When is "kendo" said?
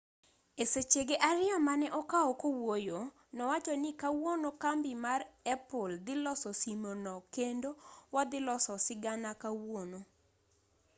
7.35-7.69